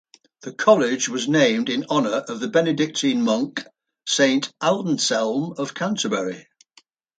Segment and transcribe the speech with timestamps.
[0.41, 3.63] The college was named in honor of the Benedictine monk
[4.07, 6.47] Saint Anselm of Canterbury.